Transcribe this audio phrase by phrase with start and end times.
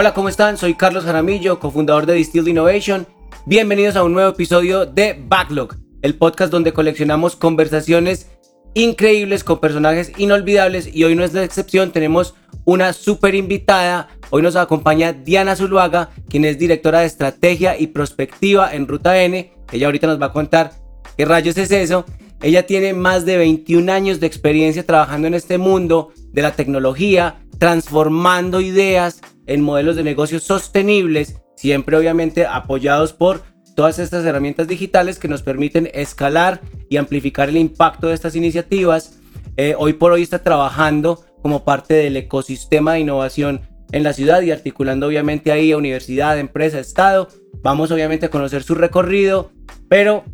[0.00, 0.56] Hola, ¿cómo están?
[0.56, 3.04] Soy Carlos Jaramillo, cofundador de Distilled Innovation.
[3.46, 8.30] Bienvenidos a un nuevo episodio de Backlog, el podcast donde coleccionamos conversaciones
[8.74, 14.06] increíbles con personajes inolvidables y hoy no es la excepción, tenemos una super invitada.
[14.30, 19.52] Hoy nos acompaña Diana Zuluaga, quien es directora de estrategia y prospectiva en Ruta N.
[19.72, 20.74] Ella ahorita nos va a contar
[21.16, 22.04] qué rayos es eso.
[22.40, 27.40] Ella tiene más de 21 años de experiencia trabajando en este mundo de la tecnología,
[27.58, 33.42] transformando ideas en modelos de negocios sostenibles, siempre obviamente apoyados por
[33.74, 39.18] todas estas herramientas digitales que nos permiten escalar y amplificar el impacto de estas iniciativas.
[39.56, 43.60] Eh, hoy por hoy está trabajando como parte del ecosistema de innovación
[43.92, 47.28] en la ciudad y articulando obviamente ahí a universidad, empresa, estado.
[47.62, 49.52] Vamos obviamente a conocer su recorrido,
[49.88, 50.24] pero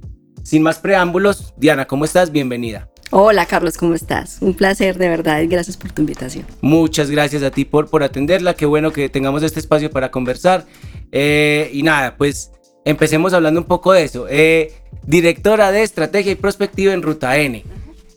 [0.43, 2.33] sin más preámbulos, Diana, ¿cómo estás?
[2.33, 2.94] Bienvenida.
[3.11, 4.39] Hola Carlos, ¿cómo estás?
[4.41, 6.47] Un placer de verdad y gracias por tu invitación.
[6.61, 10.67] Muchas gracias a ti por, por atenderla, qué bueno que tengamos este espacio para conversar.
[11.13, 12.51] Eh, y nada, pues
[12.85, 14.27] empecemos hablando un poco de eso.
[14.29, 14.73] Eh,
[15.07, 17.65] directora de Estrategia y Prospectiva en Ruta N.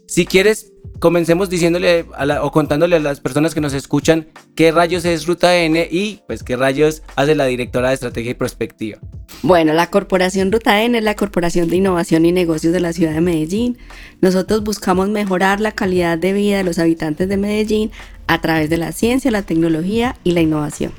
[0.08, 2.06] Si quieres, comencemos diciéndole
[2.42, 6.44] o contándole a las personas que nos escuchan qué rayos es Ruta N y pues
[6.44, 9.00] qué rayos hace la directora de estrategia y prospectiva.
[9.44, 13.14] Bueno, la corporación Ruta N es la corporación de innovación y negocios de la ciudad
[13.14, 13.78] de Medellín.
[14.22, 17.92] Nosotros buscamos mejorar la calidad de vida de los habitantes de Medellín
[18.28, 20.92] a través de la ciencia, la tecnología y la innovación,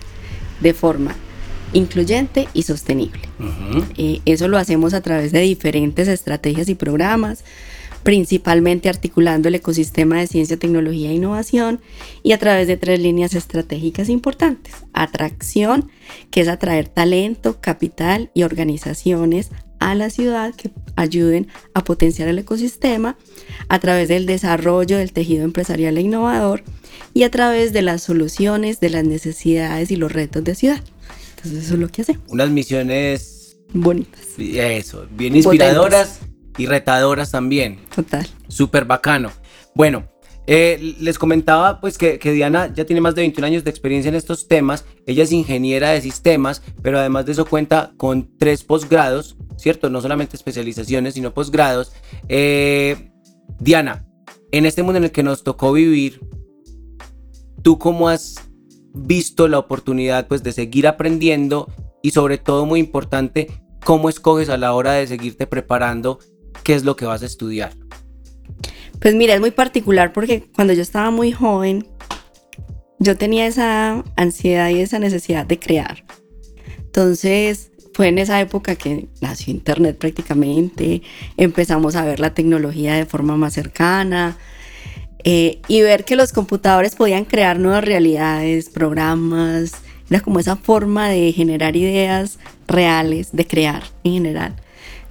[0.61, 1.15] de forma
[1.73, 3.21] incluyente y sostenible.
[3.97, 7.45] Eh, eso lo hacemos a través de diferentes estrategias y programas
[8.03, 11.81] principalmente articulando el ecosistema de ciencia, tecnología e innovación
[12.23, 14.75] y a través de tres líneas estratégicas importantes.
[14.93, 15.91] Atracción,
[16.31, 22.39] que es atraer talento, capital y organizaciones a la ciudad que ayuden a potenciar el
[22.39, 23.17] ecosistema
[23.69, 26.65] a través del desarrollo del tejido empresarial e innovador
[27.15, 30.83] y a través de las soluciones de las necesidades y los retos de ciudad.
[31.37, 32.25] Entonces eso es lo que hacemos.
[32.29, 34.21] Unas misiones bonitas.
[34.39, 36.21] Eso, bien inspiradoras
[36.59, 37.79] y retadoras también.
[37.95, 38.27] Total.
[38.49, 39.31] Súper bacano.
[39.75, 40.09] Bueno,
[40.47, 44.15] eh, les comentaba pues que, Diana ya tiene más de 21 años de experiencia en
[44.15, 44.85] estos temas.
[45.07, 49.91] Ella es ingeniera de sistemas, pero además de eso cuenta con tres posgrados, ¿cierto?
[49.91, 51.93] No solamente especializaciones, sino posgrados.
[52.29, 53.11] Eh,
[53.61, 54.07] Diana,
[54.51, 56.21] en este mundo en el que nos tocó vivir,
[57.63, 58.37] ¿tú cómo has
[58.95, 61.69] visto la oportunidad pues de seguir aprendiendo
[62.03, 63.49] y sobre todo muy importante,
[63.85, 66.21] cómo escoges a la hora de seguirte preparando
[66.63, 67.73] qué es lo que vas a estudiar?
[69.01, 71.87] Pues mira, es muy particular porque cuando yo estaba muy joven,
[72.99, 76.05] yo tenía esa ansiedad y esa necesidad de crear.
[76.79, 81.03] Entonces, fue en esa época que nació Internet prácticamente,
[81.37, 84.37] empezamos a ver la tecnología de forma más cercana
[85.25, 89.73] eh, y ver que los computadores podían crear nuevas realidades, programas,
[90.11, 94.57] era como esa forma de generar ideas reales, de crear en general.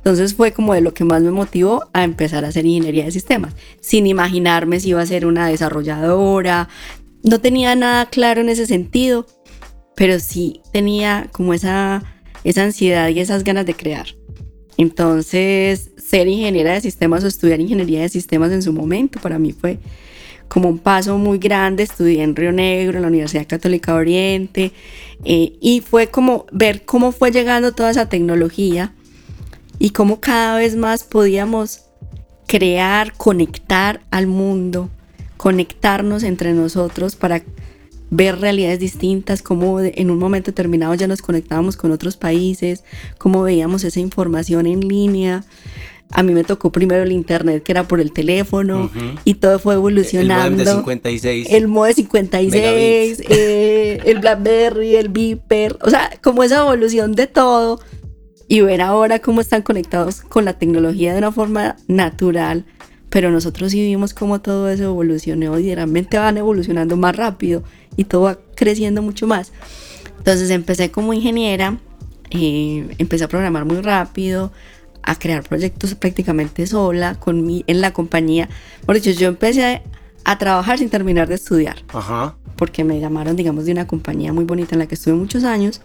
[0.07, 3.11] Entonces fue como de lo que más me motivó a empezar a hacer ingeniería de
[3.11, 6.69] sistemas, sin imaginarme si iba a ser una desarrolladora.
[7.23, 9.25] No tenía nada claro en ese sentido,
[9.97, 12.05] pero sí tenía como esa,
[12.45, 14.05] esa ansiedad y esas ganas de crear.
[14.77, 19.51] Entonces, ser ingeniera de sistemas o estudiar ingeniería de sistemas en su momento para mí
[19.51, 19.77] fue
[20.47, 21.83] como un paso muy grande.
[21.83, 24.71] Estudié en Río Negro, en la Universidad Católica de Oriente,
[25.25, 28.93] eh, y fue como ver cómo fue llegando toda esa tecnología
[29.79, 31.83] y cómo cada vez más podíamos
[32.47, 34.89] crear, conectar al mundo,
[35.37, 37.43] conectarnos entre nosotros para
[38.09, 42.83] ver realidades distintas, cómo en un momento determinado ya nos conectábamos con otros países,
[43.17, 45.43] cómo veíamos esa información en línea.
[46.11, 48.89] A mí me tocó primero el internet, que era por el teléfono,
[49.25, 50.45] y todo fue evolucionando.
[50.45, 51.47] El modem de 56.
[51.51, 57.81] El modem 56, eh, el Blackberry, el Viper, o sea, como esa evolución de todo
[58.47, 62.65] y ver ahora cómo están conectados con la tecnología de una forma natural,
[63.09, 67.63] pero nosotros sí vimos cómo todo eso evolucionó y realmente van evolucionando más rápido
[67.95, 69.51] y todo va creciendo mucho más.
[70.17, 71.77] Entonces empecé como ingeniera,
[72.31, 74.51] eh, empecé a programar muy rápido,
[75.03, 78.49] a crear proyectos prácticamente sola con mi, en la compañía.
[78.85, 79.81] Por hecho, yo empecé
[80.25, 82.35] a, trabajar sin terminar de estudiar, Ajá.
[82.57, 85.79] porque me llamaron, digamos, de una compañía muy bonita en la que estuve muchos años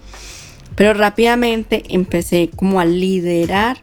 [0.76, 3.78] pero rápidamente empecé como a liderar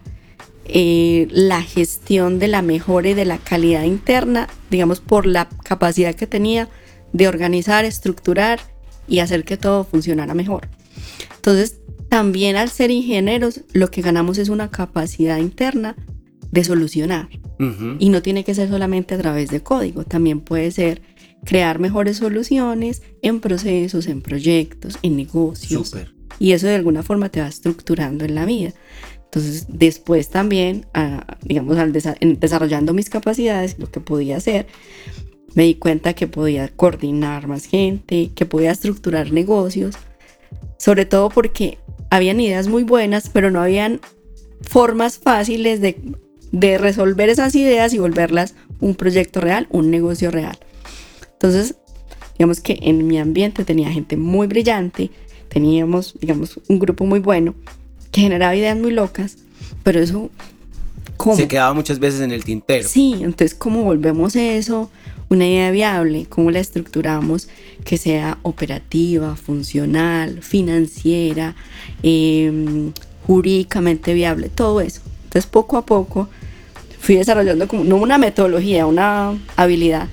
[0.65, 6.13] eh, la gestión de la mejora y de la calidad interna, digamos, por la capacidad
[6.13, 6.69] que tenía
[7.12, 8.59] de organizar, estructurar
[9.07, 10.68] y hacer que todo funcionara mejor.
[11.36, 15.95] Entonces, también al ser ingenieros, lo que ganamos es una capacidad interna
[16.51, 17.30] de solucionar.
[18.00, 21.01] Y no tiene que ser solamente a través de código, también puede ser
[21.45, 25.94] crear mejores soluciones en procesos, en proyectos, en negocios.
[26.39, 28.74] Y eso de alguna forma te va estructurando en la vida.
[29.25, 34.65] Entonces, después también, ah, digamos, al desarrollando mis capacidades, lo que podía hacer,
[35.53, 39.95] me di cuenta que podía coordinar más gente, que podía estructurar negocios,
[40.77, 41.77] sobre todo porque
[42.09, 44.00] habían ideas muy buenas, pero no habían
[44.62, 45.97] formas fáciles de,
[46.51, 50.57] de resolver esas ideas y volverlas un proyecto real, un negocio real.
[51.33, 51.75] Entonces,
[52.38, 55.12] digamos que en mi ambiente tenía gente muy brillante,
[55.50, 57.56] teníamos, digamos, un grupo muy bueno
[58.12, 59.38] que generaba ideas muy locas,
[59.84, 60.30] pero eso...
[61.18, 61.36] ¿cómo?
[61.36, 62.88] Se quedaba muchas veces en el tintero.
[62.88, 64.90] Sí, entonces, ¿cómo volvemos eso?
[65.30, 67.50] Una idea viable, ¿cómo la estructuramos
[67.84, 71.56] que sea operativa, funcional, financiera,
[72.04, 72.92] em,
[73.25, 75.01] jurídicamente viable, todo eso.
[75.25, 76.30] Entonces, poco a poco
[77.00, 80.07] fui desarrollando como, no una metodología, una habilidad.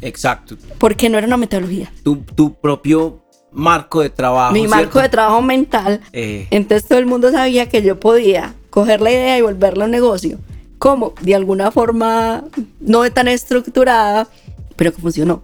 [0.00, 0.56] Exacto.
[0.78, 1.92] Porque no era una metodología.
[2.02, 3.22] Tu, tu propio
[3.52, 4.52] marco de trabajo.
[4.52, 6.00] Mi marco de trabajo mental.
[6.12, 6.46] Eh.
[6.50, 9.90] Entonces todo el mundo sabía que yo podía coger la idea y volverla a un
[9.90, 10.38] negocio.
[10.78, 11.14] ¿Cómo?
[11.20, 12.44] De alguna forma
[12.80, 14.28] no tan estructurada,
[14.76, 15.42] pero que funcionó.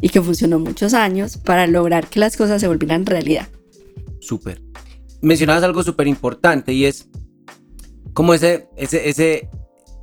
[0.00, 3.48] Y que funcionó muchos años para lograr que las cosas se volvieran realidad.
[4.20, 4.60] Súper.
[5.22, 7.08] Mencionabas algo súper importante y es
[8.12, 9.48] como ese, ese, ese,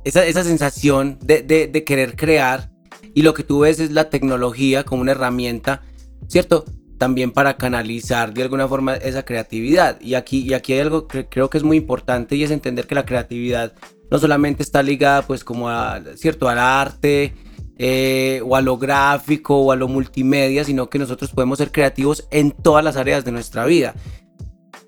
[0.04, 2.72] esa, esa sensación de, de, de querer crear
[3.14, 5.82] y lo que tú ves es la tecnología como una herramienta,
[6.28, 6.64] ¿cierto?
[7.02, 10.00] También para canalizar de alguna forma esa creatividad.
[10.00, 12.86] Y aquí, y aquí hay algo que creo que es muy importante y es entender
[12.86, 13.72] que la creatividad
[14.08, 15.68] no solamente está ligada pues como
[16.14, 16.48] ¿cierto?
[16.48, 17.34] al arte
[17.76, 22.28] eh, o a lo gráfico o a lo multimedia, sino que nosotros podemos ser creativos
[22.30, 23.96] en todas las áreas de nuestra vida.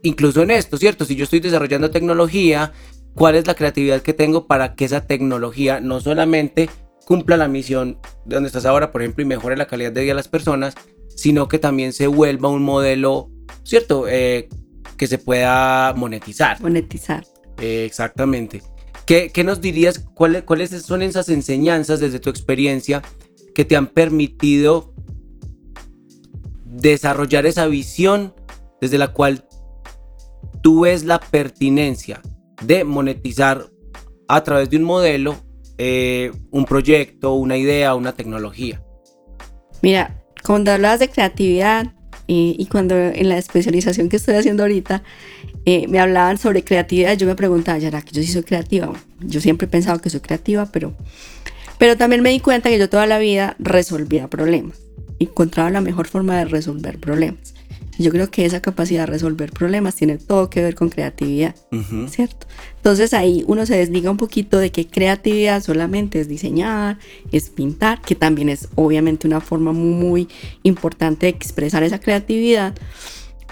[0.05, 1.05] Incluso en esto, ¿cierto?
[1.05, 2.71] Si yo estoy desarrollando tecnología,
[3.17, 6.71] ¿cuál es la creatividad que tengo para que esa tecnología no solamente
[7.07, 10.13] cumpla la misión de donde estás ahora, por ejemplo, y mejore la calidad de vida
[10.13, 10.77] de las personas,
[11.15, 13.31] sino que también se vuelva un modelo,
[13.63, 14.07] ¿cierto?
[14.09, 14.49] Eh,
[14.97, 16.61] que se pueda monetizar.
[16.61, 17.25] Monetizar.
[17.61, 18.63] Eh, exactamente.
[19.07, 19.99] ¿Qué, ¿Qué, nos dirías?
[20.15, 23.03] ¿Cuáles, ¿Cuáles son esas enseñanzas desde tu experiencia
[23.55, 24.95] que te han permitido
[26.65, 28.35] desarrollar esa visión
[28.81, 29.47] desde la cual
[30.63, 32.21] tú ves la pertinencia
[32.63, 33.67] de monetizar
[34.29, 35.37] a través de un modelo
[35.77, 38.81] eh, un proyecto, una idea, una tecnología?
[39.83, 41.93] Mira, cuando hablabas de creatividad
[42.27, 45.03] y, cuando en la especialización que estoy haciendo ahorita
[45.67, 48.93] eh, me hablaban sobre creatividad, yo me preguntaba, ¿ya que yo sí soy creativa?
[49.21, 50.95] Yo siempre he pensado que soy creativa, pero,
[51.79, 54.79] pero también me di cuenta que yo toda la vida resolvía problemas,
[55.19, 57.54] encontraba la mejor forma de resolver problemas.
[57.99, 61.55] Yo creo que esa capacidad de resolver problemas tiene todo que ver con creatividad,
[62.09, 62.47] ¿cierto?
[62.77, 66.99] Entonces ahí uno se desliga un poquito de que creatividad solamente es diseñar,
[67.31, 70.29] es pintar, que también es obviamente una forma muy
[70.65, 72.75] importante de expresar esa creatividad,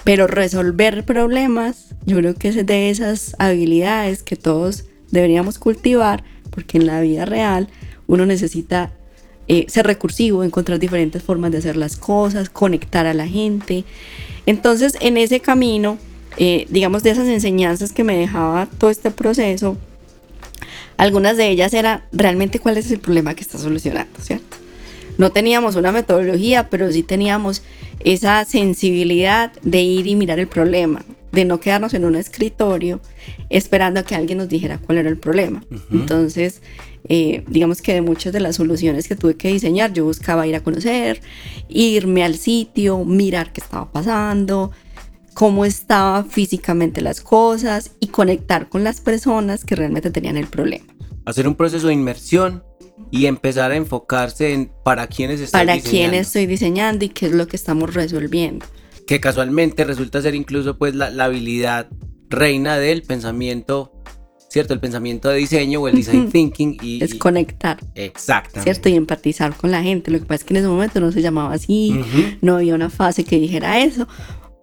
[0.04, 6.78] pero resolver problemas, yo creo que es de esas habilidades que todos deberíamos cultivar, porque
[6.78, 7.68] en la vida real
[8.08, 8.92] uno necesita
[9.48, 13.84] eh, ser recursivo, encontrar diferentes formas de hacer las cosas, conectar a la gente.
[14.46, 15.98] Entonces, en ese camino,
[16.36, 19.76] eh, digamos, de esas enseñanzas que me dejaba todo este proceso,
[20.96, 24.56] algunas de ellas eran realmente cuál es el problema que está solucionando, ¿cierto?
[25.18, 27.62] No teníamos una metodología, pero sí teníamos
[28.00, 33.00] esa sensibilidad de ir y mirar el problema, de no quedarnos en un escritorio
[33.50, 35.64] esperando a que alguien nos dijera cuál era el problema.
[35.90, 36.62] Entonces,
[37.08, 40.54] eh, digamos que de muchas de las soluciones que tuve que diseñar, yo buscaba ir
[40.54, 41.20] a conocer,
[41.68, 44.70] irme al sitio, mirar qué estaba pasando,
[45.34, 50.86] cómo estaban físicamente las cosas y conectar con las personas que realmente tenían el problema.
[51.24, 52.62] Hacer un proceso de inmersión
[53.10, 57.32] y empezar a enfocarse en para quiénes estoy para quién estoy diseñando y qué es
[57.32, 58.66] lo que estamos resolviendo.
[59.06, 61.88] Que casualmente resulta ser incluso pues la, la habilidad
[62.28, 63.92] reina del pensamiento
[64.52, 64.74] ¿cierto?
[64.74, 66.76] El pensamiento de diseño o el design thinking.
[66.82, 67.78] Y, es conectar.
[67.94, 68.62] Exactamente.
[68.62, 68.90] ¿Cierto?
[68.90, 70.10] Y empatizar con la gente.
[70.10, 71.98] Lo que pasa es que en ese momento no se llamaba así,
[72.42, 74.06] no había una fase que dijera eso,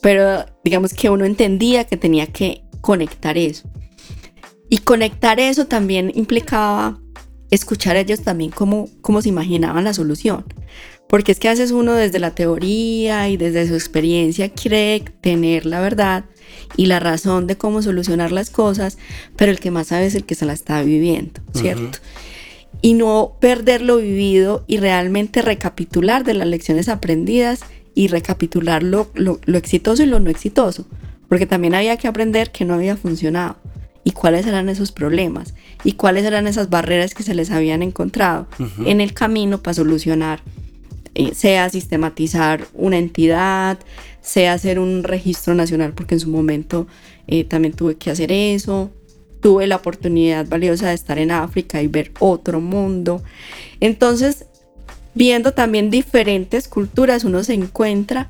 [0.01, 3.67] pero digamos que uno entendía que tenía que conectar eso.
[4.69, 6.99] Y conectar eso también implicaba
[7.49, 10.45] escuchar a ellos también cómo, cómo se imaginaban la solución.
[11.07, 15.79] Porque es que haces uno desde la teoría y desde su experiencia cree tener la
[15.79, 16.25] verdad,
[16.77, 18.97] y la razón de cómo solucionar las cosas,
[19.35, 21.99] pero el que más sabe es el que se la está viviendo, ¿cierto?
[22.81, 27.61] Y no perder lo vivido y realmente recapitular de las lecciones aprendidas
[27.95, 30.85] y recapitular lo, lo, exitoso y lo no exitoso,
[31.27, 33.57] porque también había que aprender que no había funcionado.
[34.05, 38.47] Y cuáles eran esos problemas y cuáles eran esas barreras que se les habían encontrado
[38.85, 40.41] en el camino para solucionar
[41.15, 43.77] eh, sea sistematizar una entidad,
[44.21, 46.87] sea hacer un registro nacional, porque en su momento
[47.27, 48.91] eh, también tuve que hacer eso.
[49.41, 53.23] Tuve la oportunidad valiosa de estar en África y ver otro mundo.
[53.79, 54.45] Entonces,
[55.15, 58.27] viendo también diferentes culturas, uno se encuentra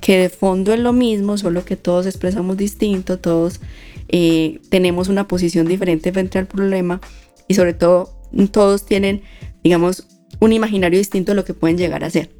[0.00, 3.60] que de fondo es lo mismo, solo que todos expresamos distinto, todos
[4.08, 7.00] eh, tenemos una posición diferente frente al problema
[7.48, 8.12] y sobre todo
[8.50, 9.22] todos tienen,
[9.62, 10.06] digamos,
[10.40, 12.30] un imaginario distinto de lo que pueden llegar a ser.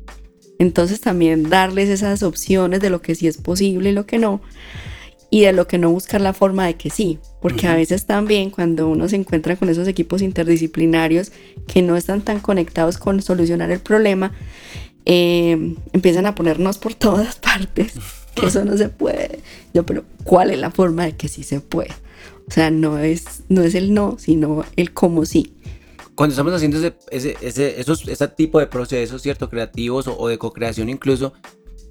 [0.62, 4.40] Entonces también darles esas opciones de lo que sí es posible y lo que no,
[5.28, 8.50] y de lo que no buscar la forma de que sí, porque a veces también
[8.50, 11.32] cuando uno se encuentra con esos equipos interdisciplinarios
[11.66, 14.30] que no están tan conectados con solucionar el problema,
[15.04, 17.94] eh, empiezan a ponernos por todas partes
[18.36, 19.40] que eso no se puede.
[19.74, 21.90] Yo, pero ¿cuál es la forma de que sí se puede?
[22.46, 25.54] O sea, no es, no es el no, sino el cómo sí.
[26.14, 29.48] Cuando estamos haciendo ese, ese, ese, esos, ese tipo de procesos, ¿cierto?
[29.48, 31.32] Creativos o, de co-creación incluso,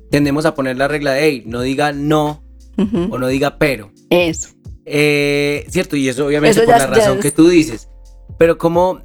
[0.10, 2.44] tendemos a poner la regla de, hey, no diga no
[2.78, 3.92] o no diga pero.
[4.10, 4.50] Eso.
[4.86, 7.90] Eh, cierto, y eso obviamente por la razón que tú dices.
[8.38, 9.02] Pero como,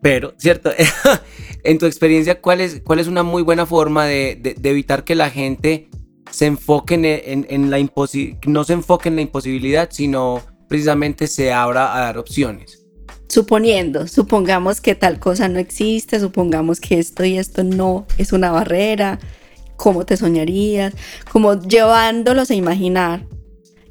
[0.00, 0.70] pero, ¿cierto?
[1.64, 5.14] en tu experiencia, ¿cuál es, cuál es una muy buena forma de, de, evitar que
[5.14, 5.88] la gente
[6.30, 7.78] se enfoque en, en, la
[8.46, 12.77] no se enfoque en la imposibilidad, sino precisamente se abra a dar opciones?
[13.28, 18.50] Suponiendo, supongamos que tal cosa no existe, supongamos que esto y esto no es una
[18.50, 19.18] barrera,
[19.76, 20.94] ¿cómo te soñarías?
[21.30, 23.26] Como llevándolos a imaginar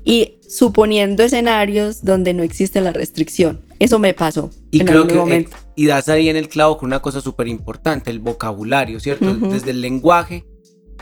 [0.04, 3.62] y suponiendo escenarios donde no existe la restricción.
[3.80, 5.56] Eso me pasó y en creo que, momento.
[5.76, 9.36] y das ahí en el clavo con una cosa súper importante, el vocabulario, ¿cierto?
[9.36, 10.46] Desde el lenguaje,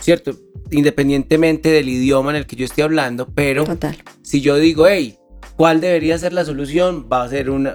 [0.01, 0.35] ¿cierto?
[0.71, 3.95] Independientemente del idioma en el que yo esté hablando, pero Total.
[4.23, 5.17] si yo digo, hey,
[5.55, 7.07] ¿cuál debería ser la solución?
[7.11, 7.69] Va a ser un,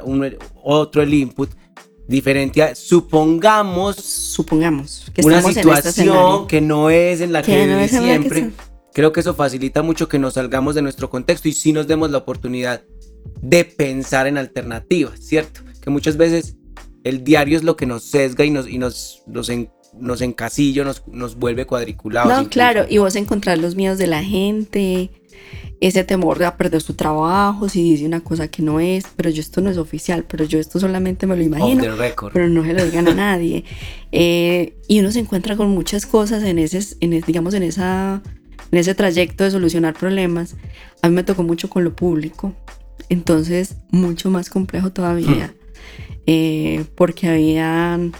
[0.63, 1.51] otro el input
[2.07, 8.51] diferente a, supongamos, supongamos que una situación que no es en la que, que siempre.
[8.93, 12.11] Creo que eso facilita mucho que nos salgamos de nuestro contexto y sí nos demos
[12.11, 12.83] la oportunidad
[13.41, 15.61] de pensar en alternativas, ¿cierto?
[15.81, 16.57] Que muchas veces
[17.05, 19.51] el diario es lo que nos sesga y nos, y nos, nos,
[19.99, 22.33] nos encasilla, nos, nos vuelve cuadriculados.
[22.33, 25.11] No, claro, y vos encontrar los miedos de la gente,
[25.81, 29.41] ese temor de perder su trabajo, si dice una cosa que no es, pero yo
[29.41, 31.85] esto no es oficial, pero yo esto solamente me lo imagino,
[32.33, 33.65] pero no se lo digan a nadie.
[34.13, 38.21] Eh, y uno se encuentra con muchas cosas en ese, en, digamos, en esa
[38.73, 40.57] en ese trayecto de solucionar problemas,
[41.03, 42.55] a mí me tocó mucho con lo público,
[43.09, 46.23] entonces mucho más complejo todavía, hmm.
[46.27, 48.13] eh, porque habían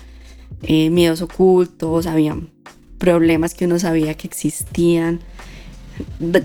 [0.63, 2.51] eh, miedos ocultos, habían
[2.99, 5.21] problemas que uno sabía que existían,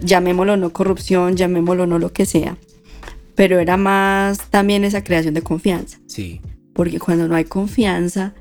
[0.01, 2.57] llamémoslo no corrupción, llamémoslo no lo que sea,
[3.35, 5.99] pero era más también esa creación de confianza.
[6.07, 6.41] Sí.
[6.73, 8.33] Porque cuando no hay confianza,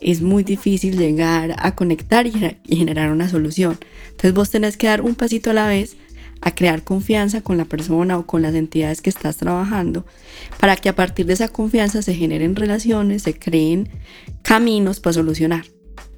[0.00, 2.32] es muy difícil llegar a conectar y,
[2.68, 3.78] generar una solución.
[4.10, 5.96] Entonces vos tenés que dar un pasito a la vez
[6.40, 10.06] a crear confianza con la persona o con las entidades que estás trabajando
[10.60, 13.88] para que a partir de esa confianza se generen relaciones, se creen
[14.42, 15.64] caminos para solucionar.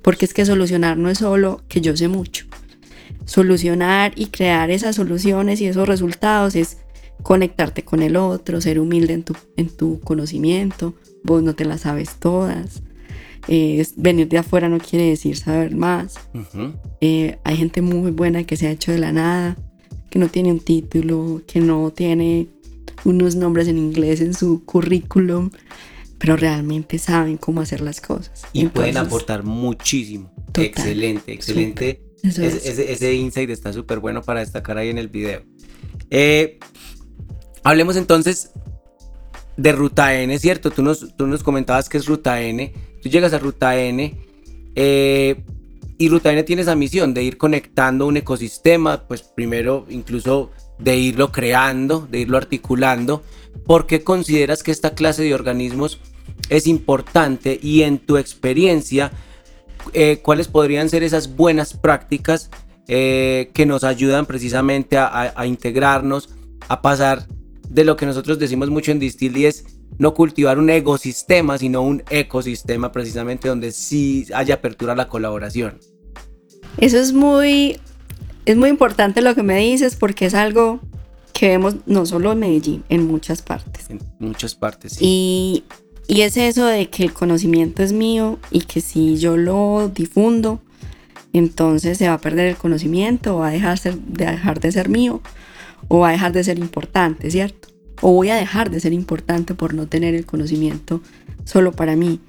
[0.02, 2.46] Porque es que solucionar no es solo que yo sé mucho.
[3.24, 6.78] Solucionar y crear esas soluciones y esos resultados es
[7.22, 10.94] conectarte con el otro, ser humilde en tu, en tu conocimiento.
[11.22, 12.82] Vos no te las sabes todas
[13.48, 16.14] eh, venir de afuera no quiere decir saber más.
[17.00, 19.56] Eh, hay gente muy buena que se ha hecho de la nada,
[20.10, 22.48] que no tiene un título, que no tiene
[23.04, 25.50] unos nombres en inglés en su currículum,
[26.18, 28.42] pero realmente saben cómo hacer las cosas.
[28.52, 30.32] Y pueden aportar muchísimo.
[30.54, 32.02] excelente, excelente.
[32.22, 35.42] Ese, insight está súper bueno para destacar ahí en el video.
[36.10, 36.58] Eh,
[37.62, 38.50] hablemos entonces
[39.56, 40.70] de Ruta N, ¿cierto?
[40.70, 42.72] Tú nos, tú nos comentabas que es Ruta N.
[43.02, 44.18] Tú llegas a Ruta N
[44.74, 45.42] eh,
[45.98, 50.96] y Ruta N tiene esa misión de ir conectando un ecosistema, pues primero incluso de
[50.96, 53.22] irlo creando, de irlo articulando.
[53.66, 56.00] ¿Por qué consideras que esta clase de organismos
[56.48, 59.12] es importante y en tu experiencia,
[59.92, 62.50] eh, cuáles podrían ser esas buenas prácticas
[62.88, 66.30] eh, que nos ayudan precisamente a, a, integrarnos,
[66.68, 67.26] a pasar
[67.68, 69.64] de lo que nosotros decimos mucho en Distill y es
[69.98, 75.78] no cultivar un ecosistema, sino un ecosistema precisamente donde sí haya apertura a la colaboración.
[76.78, 77.78] Eso es muy,
[78.46, 80.80] es muy importante lo que me dices porque es algo
[81.32, 83.90] que vemos no solo en Medellín, en muchas partes.
[83.90, 85.04] En muchas partes, sí.
[85.04, 85.64] Y,
[86.10, 90.60] y es eso de que el conocimiento es mío y que si yo lo difundo,
[91.32, 95.22] entonces se va a perder el conocimiento, va a dejar, de dejar de ser mío
[95.88, 97.68] o va a dejar de ser importante, ¿cierto?
[98.00, 101.00] o voy a dejar de ser importante por no tener el conocimiento
[101.44, 102.20] solo para mí.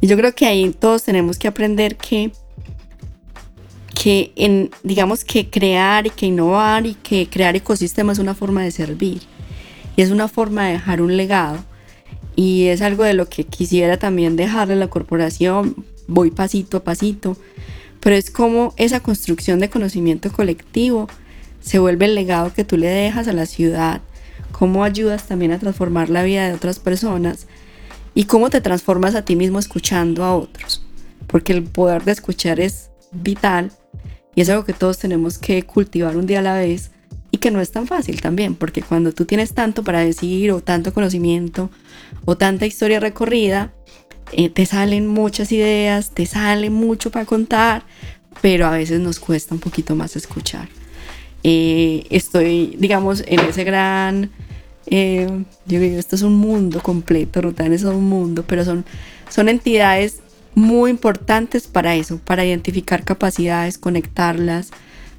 [0.00, 2.32] Y yo creo que ahí todos tenemos que aprender que
[3.94, 8.70] que digamos que crear y que innovar y que crear ecosistemas es una forma de
[8.70, 9.20] servir
[9.94, 11.62] y es una forma de dejar un legado
[12.40, 16.84] y es algo de lo que quisiera también dejarle a la corporación, voy pasito a
[16.84, 17.36] pasito,
[18.00, 21.06] pero es como esa construcción de conocimiento colectivo
[21.60, 24.00] se vuelve el legado que tú le dejas a la ciudad,
[24.52, 27.46] cómo ayudas también a transformar la vida de otras personas
[28.14, 30.82] y cómo te transformas a ti mismo escuchando a otros,
[31.26, 33.70] porque el poder de escuchar es vital
[34.34, 36.90] y es algo que todos tenemos que cultivar un día a la vez
[37.32, 40.62] y que no es tan fácil también, porque cuando tú tienes tanto para decir o
[40.62, 41.68] tanto conocimiento
[42.24, 43.72] o tanta historia recorrida,
[44.32, 47.82] eh, te salen muchas ideas, te sale mucho para contar,
[48.40, 50.68] pero a veces nos cuesta un poquito más escuchar.
[51.42, 54.30] Eh, estoy, digamos, en ese gran...
[54.86, 55.28] Eh,
[55.66, 58.84] yo digo, esto es un mundo completo, Rutan es un mundo, pero son,
[59.28, 60.20] son entidades
[60.54, 64.70] muy importantes para eso, para identificar capacidades, conectarlas,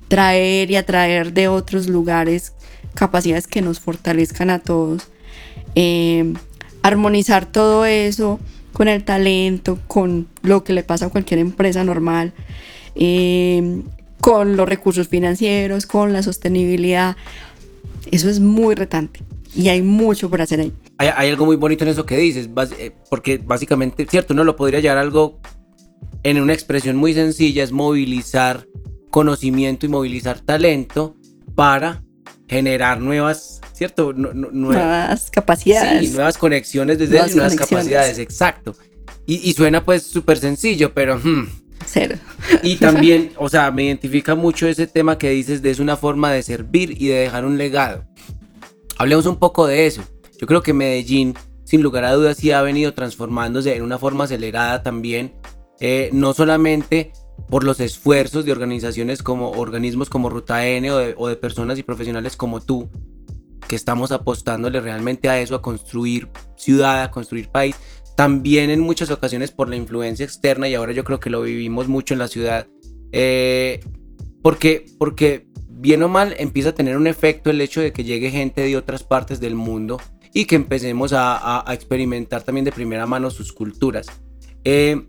[0.08, 2.54] traer y atraer de otros lugares
[2.96, 5.08] capacidades que nos fortalezcan a todos,
[6.82, 8.40] armonizar todo eso
[8.74, 12.34] con el talento, con lo que le pasa a cualquier empresa normal,
[12.96, 13.82] eh,
[14.20, 17.16] con los recursos financieros, con la sostenibilidad.
[18.12, 19.22] Eso es muy retante
[19.56, 20.74] y hay mucho por hacer ahí.
[20.98, 24.80] Hay, algo muy bonito en eso que dices, eh, porque básicamente, cierto, no lo podría
[24.80, 25.40] llevar algo
[26.24, 28.68] en una expresión muy sencilla, es movilizar
[29.10, 31.16] conocimiento y movilizar talento
[31.56, 32.04] para
[32.48, 34.14] generar nuevas, ¿cierto?
[34.14, 36.08] nuevas capacidades.
[36.08, 38.76] Sí, nuevas conexiones desde nuevas, nuevas capacidades, exacto.
[39.26, 41.18] Y, suena pues súper sencillo, pero...
[41.18, 41.48] Hmm.
[41.88, 42.16] Cero.
[42.62, 46.32] Y también, o sea, me identifica mucho ese tema que dices de es una forma
[46.32, 48.06] de servir y de dejar un legado.
[49.00, 50.04] Hablemos un poco de eso.
[50.40, 51.34] Yo creo que Medellín,
[51.64, 55.34] sin lugar a dudas, sí ha venido transformándose en una forma acelerada también,
[55.80, 57.14] eh, no solamente
[57.50, 62.36] por los esfuerzos de organizaciones como organismos como Ruta N o de, personas y profesionales
[62.36, 62.92] como tú,
[63.72, 67.74] que estamos apostándole realmente a eso, a construir ciudad, a construir país,
[68.18, 71.88] también en muchas ocasiones por la influencia externa y ahora yo creo que lo vivimos
[71.88, 72.68] mucho en la ciudad,
[73.14, 73.80] eh,
[74.42, 78.30] porque, porque bien o mal empieza a tener un efecto el hecho de que llegue
[78.30, 80.02] gente de otras partes del mundo
[80.34, 84.06] y que empecemos a, experimentar también de primera mano sus culturas.
[84.66, 85.02] Eh,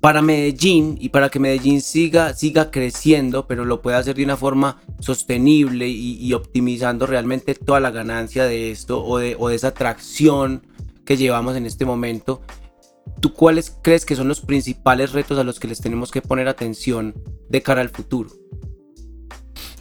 [0.00, 4.38] para Medellín y para que Medellín siga, siga creciendo, pero lo pueda hacer de una
[4.38, 9.68] forma sostenible y, optimizando realmente toda la ganancia de esto o de, o de esa
[9.68, 10.64] atracción
[11.04, 12.40] que llevamos en este momento,
[13.20, 16.46] ¿tú cuáles crees que son los principales retos a los que les tenemos que poner
[16.46, 17.14] atención
[17.48, 18.30] de cara al futuro?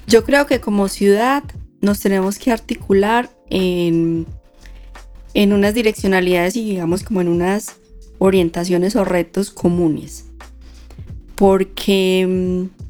[0.07, 1.43] Yo creo que como ciudad
[1.81, 4.25] nos tenemos que articular en,
[5.35, 7.77] en unas direccionalidades y digamos como en unas
[8.17, 10.25] orientaciones o retos comunes.
[11.35, 12.80] Porque mm,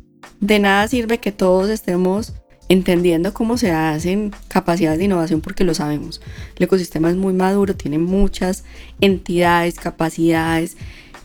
[0.41, 2.33] de nada sirve que todos estemos
[2.67, 6.21] entendiendo cómo se hacen capacidades de innovación porque lo sabemos.
[6.55, 8.63] El ecosistema es muy maduro, tiene muchas
[8.99, 10.77] entidades, capacidades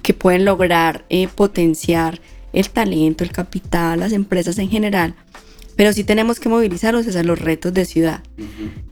[0.03, 2.21] que pueden lograr eh, potenciar
[2.53, 5.15] el talento, el capital, las empresas en general,
[5.77, 8.23] pero sí tenemos que movilizarnos hacia los retos de ciudad.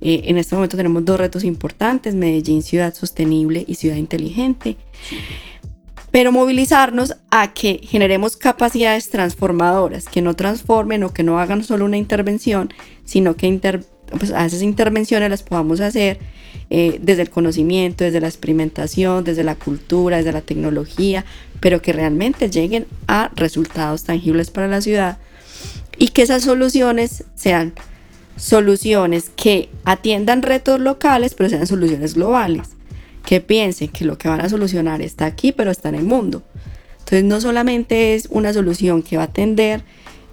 [0.00, 4.76] Eh, en este momento tenemos dos retos importantes, Medellín, ciudad sostenible y ciudad inteligente.
[6.14, 11.84] Pero movilizarnos a que generemos capacidades transformadoras, que no transformen o que no hagan solo
[11.84, 12.72] una intervención,
[13.04, 13.50] sino que
[14.16, 16.20] pues, a esas intervenciones las podamos hacer
[16.70, 21.24] eh, desde el conocimiento, desde la experimentación, desde la cultura, desde la tecnología,
[21.58, 25.18] pero que realmente lleguen a resultados tangibles para la ciudad
[25.98, 27.72] y que esas soluciones sean
[28.36, 32.73] soluciones que atiendan retos locales, pero sean soluciones globales,
[33.24, 36.42] que piensen que lo que van a solucionar está aquí, pero está en el mundo.
[36.98, 39.82] Entonces no solamente es una solución que va a atender,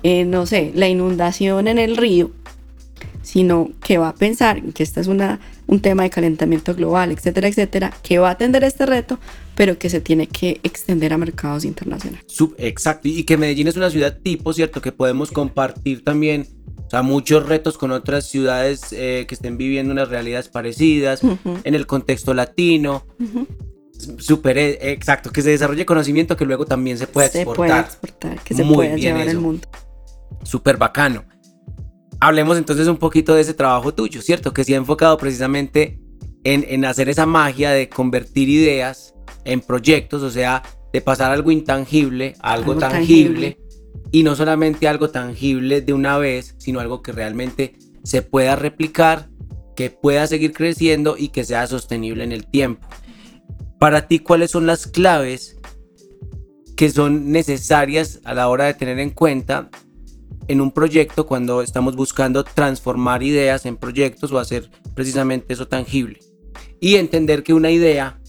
[0.04, 2.32] eh, no sé, la inundación en el río,
[3.24, 7.48] sino que va a pensar que este es una, un tema de calentamiento global, etcétera,
[7.48, 9.20] etcétera, que va a atender este reto,
[9.56, 12.26] pero que se tiene que extender a mercados internacionales.
[12.58, 14.82] exacto, y que Medellín es una ciudad tipo, ¿cierto?
[14.82, 16.48] Que podemos compartir también,
[16.92, 21.74] o sea, muchos retos con otras ciudades eh, que estén viviendo unas realidades parecidas en
[21.74, 23.06] el contexto latino.
[24.18, 27.46] Súper eh, exacto, que se desarrolle conocimiento que luego también se pueda exportar.
[27.46, 29.68] Se puede exportar, que se pueda llevar al mundo.
[30.44, 31.24] Súper bacano
[32.20, 34.54] hablemos entonces un poquito de ese trabajo tuyo, ¿cierto?
[34.54, 36.00] Que se ha enfocado precisamente
[36.44, 40.62] en, hacer esa magia de convertir ideas en proyectos, o sea,
[40.94, 43.58] de pasar algo intangible a algo, tangible,
[44.12, 49.30] y no solamente algo tangible de una vez, sino algo que realmente se pueda replicar,
[49.76, 52.88] que pueda seguir creciendo y que sea sostenible en el tiempo.
[53.80, 55.58] Para ti, ¿cuáles son las claves
[56.76, 59.70] que son necesarias a la hora de tener en cuenta
[60.48, 66.20] en un proyecto cuando estamos buscando transformar ideas en proyectos o hacer precisamente eso tangible.
[66.80, 68.20] Y entender que una idea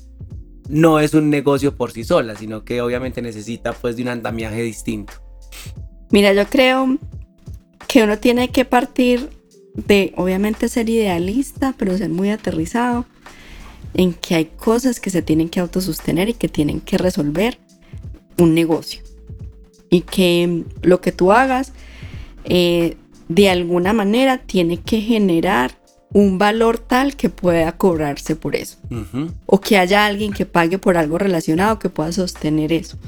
[0.69, 4.63] no es un negocio por sí sola, sino que obviamente necesita pues de un andamiaje
[4.63, 5.15] distinto.
[6.11, 6.99] Mira, yo creo
[7.89, 9.31] que uno tiene que partir
[9.75, 13.07] de obviamente ser idealista, pero ser muy aterrizado
[13.95, 17.59] en que hay cosas que se tienen que autosostener y que tienen que resolver
[18.39, 19.03] un negocio.
[19.91, 21.73] Y que lo que tú hagas
[22.45, 22.97] eh,
[23.29, 25.79] de alguna manera tiene que generar
[26.13, 28.79] un valor tal que pueda cobrarse por eso.
[29.47, 32.99] O que haya alguien que pague por algo relacionado que pueda sostener eso.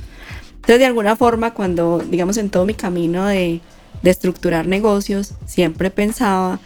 [0.65, 3.61] Entonces, de alguna forma, cuando, digamos, en todo mi camino de,
[4.03, 6.59] estructurar negocios, siempre pensaba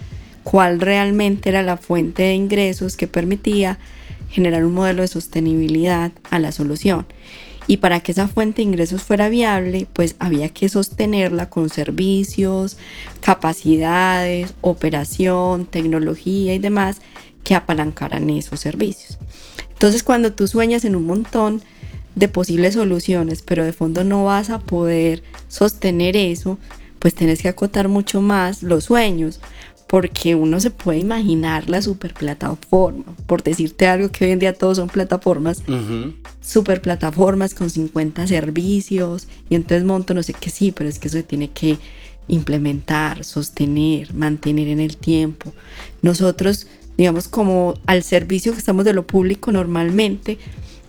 [0.45, 3.79] cuál realmente era la fuente de ingresos que permitía
[4.31, 7.07] generar un modelo de sostenibilidad a la solución.
[7.67, 12.77] Y para que esa fuente de ingresos fuera viable, pues había que sostenerla con servicios,
[13.21, 17.01] capacidades, operación, tecnología y demás
[17.43, 19.19] que apalancaran esos servicios.
[19.73, 21.63] Entonces cuando tú sueñas en un montón
[22.19, 26.59] de posibles soluciones, pero de fondo no vas a poder sostener eso,
[26.99, 29.41] pues tienes que acotar mucho más los sueños,
[29.89, 34.53] porque uno se puede imaginar la super plataforma, por decirte algo que hoy en día
[34.53, 35.63] todos son plataformas,
[36.43, 41.09] super plataformas con 50 servicios y entonces monto no sé qué sí, pero es que
[41.09, 41.79] eso se tiene que
[42.29, 45.53] implementar, sostener, mantener en el tiempo.
[46.03, 46.67] Nosotros,
[46.99, 50.39] digamos, como al servicio que estamos de lo público normalmente,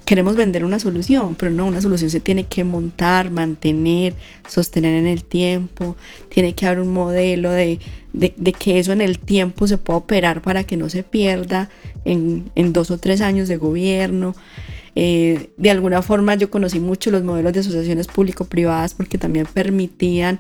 [0.10, 4.16] queremos vender una solución, pero no, una solución se tiene que montar, mantener,
[4.48, 5.96] sostener en el tiempo,
[6.30, 7.78] tiene que haber un modelo de,
[8.58, 11.70] que eso en el tiempo se pueda operar para que no se pierda
[12.06, 14.34] en, dos o tres años de gobierno.
[14.96, 20.40] Eh, de alguna forma yo conocí mucho los modelos de asociaciones público-privadas porque también permitían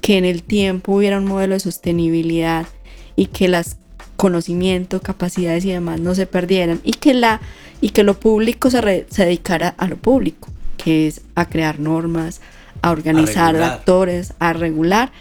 [0.00, 2.68] que en el tiempo hubiera un modelo de sostenibilidad
[3.16, 3.78] y que las
[4.18, 7.40] conocimientos, capacidades y demás no se perdieran y que la
[7.80, 12.40] y que lo público se, se dedicara a lo público, que es a crear normas,
[12.82, 15.12] a organizar actores, a regular,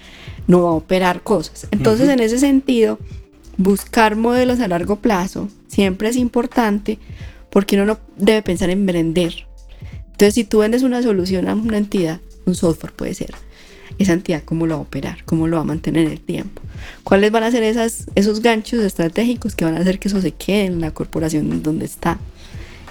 [0.47, 1.67] no a operar cosas.
[1.69, 2.97] Entonces, en ese sentido,
[3.57, 6.97] buscar modelos a largo plazo siempre es importante
[7.51, 9.45] porque uno no debe pensar en vender.
[10.07, 13.35] Entonces, si tú vendes una solución a una entidad, un software puede ser,
[13.99, 16.61] esa entidad cómo lo va a operar, cómo lo va a mantener en el tiempo.
[17.03, 20.31] ¿Cuáles van a ser esas, esos ganchos estratégicos que van a hacer que eso se
[20.31, 22.19] quede en la corporación donde está?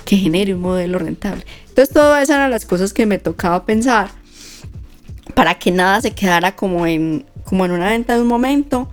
[0.06, 1.44] que genere un modelo rentable.
[1.68, 4.08] Entonces, todas esas eran las cosas que me tocaba pensar
[5.34, 8.88] para que nada se quedara como en, como en una venta de un momento,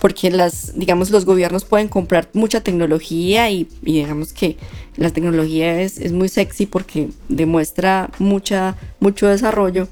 [0.00, 4.56] porque las, digamos, los gobiernos pueden comprar mucha tecnología y, digamos que
[4.96, 9.88] la tecnología es, es, muy sexy porque demuestra mucha, mucho desarrollo,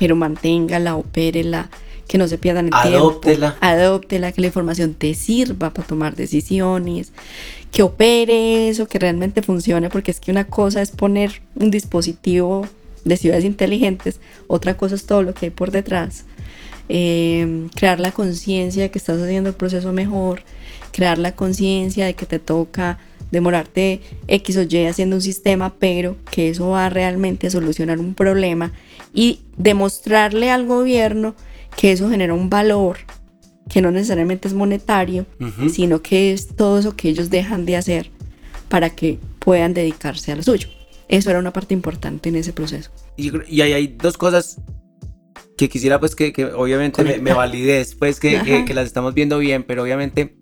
[0.00, 1.68] pero manténgala, opérela,
[2.08, 3.50] que no se pierdan el adóptela.
[3.50, 3.66] tiempo.
[3.66, 7.12] Adóptela, que la información te sirva para tomar decisiones,
[7.70, 12.66] que opere eso, que realmente funcione, porque es que una cosa es poner un dispositivo
[13.04, 16.24] de ciudades inteligentes, otra cosa es todo lo que hay por detrás.
[16.88, 20.44] Eh, crear la conciencia de que estás haciendo el proceso mejor,
[20.92, 22.98] crear la conciencia de que te toca
[23.30, 28.14] demorarte X o Y haciendo un sistema, pero que eso va realmente a solucionar un
[28.14, 28.72] problema
[29.12, 31.34] y demostrarle al gobierno
[31.76, 32.98] que eso genera un valor
[33.70, 35.26] que no necesariamente es monetario,
[35.72, 38.10] sino que es todo eso que ellos dejan de hacer
[38.68, 40.68] para que puedan dedicarse a lo suyo.
[41.08, 42.90] Eso era una parte importante en ese proceso.
[43.16, 44.60] Y, y hay, dos cosas
[45.56, 49.82] que quisiera pues que, obviamente me, valides, pues que, que, las estamos viendo bien, pero
[49.84, 50.36] obviamente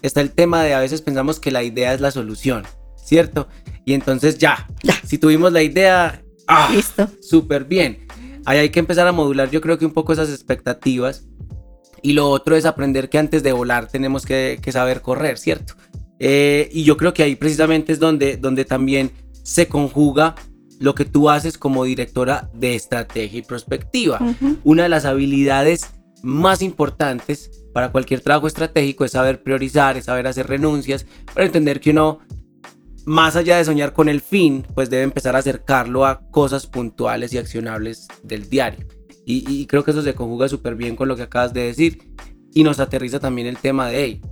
[0.00, 2.64] está el tema de a veces pensamos que la idea es la solución,
[2.96, 3.48] ¿cierto?
[3.84, 4.94] Y entonces ya, ya.
[5.06, 6.70] si tuvimos la idea, ¡ah!
[6.72, 7.08] listo.
[7.20, 8.06] Súper bien
[8.44, 11.26] ahí hay que empezar a modular yo creo que un poco esas expectativas.
[12.02, 15.74] Y lo otro es aprender que antes de volar tenemos que, saber correr, ¿cierto?
[16.18, 19.10] Eh, y yo creo que ahí precisamente es donde, donde también
[19.42, 20.34] se conjuga
[20.78, 24.18] lo que tú haces como directora de estrategia y prospectiva.
[24.64, 25.90] Una de las habilidades
[26.22, 31.80] más importantes para cualquier trabajo estratégico es saber priorizar, es saber hacer renuncias, para entender
[31.80, 32.20] que uno
[33.10, 37.32] más allá de soñar con el fin, pues debe empezar a acercarlo a cosas puntuales
[37.32, 38.86] y accionables del diario.
[39.26, 42.12] Y, creo que eso se conjuga súper bien con lo que acabas de decir
[42.54, 44.22] y nos aterriza también el tema de, hey,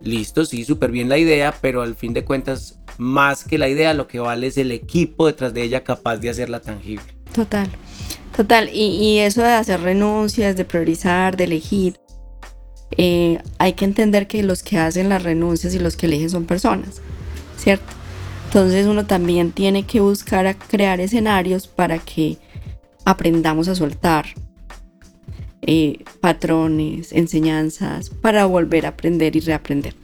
[0.00, 3.94] listo, sí, súper bien la idea, pero al fin de cuentas, más que la idea,
[3.94, 7.04] lo que vale es el equipo detrás de ella capaz de hacerla tangible.
[7.32, 7.68] Total,
[8.36, 8.68] total.
[8.72, 12.00] Y, eso de hacer renuncias, de priorizar, de elegir,
[12.96, 16.46] eh, hay que entender que los que hacen las renuncias y los que eligen son
[16.46, 17.00] personas,
[17.56, 18.03] ¿cierto?
[18.54, 22.38] Entonces uno también tiene que buscar a crear escenarios para que
[23.04, 24.26] aprendamos a soltar
[25.62, 29.96] eh, patrones, enseñanzas, para volver a aprender y reaprender.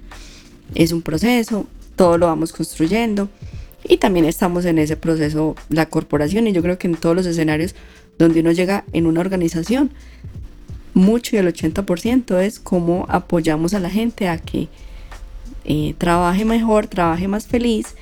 [0.75, 3.29] Es un proceso, todo lo vamos construyendo
[3.85, 7.27] y también estamos en ese proceso la corporación y yo creo que en todos los
[7.27, 7.77] escenarios
[8.19, 9.93] donde uno llega en una organización,
[10.93, 14.67] mucho y el 80% es cómo apoyamos a la gente a que
[15.65, 17.95] eh, trabaje mejor, trabaje más feliz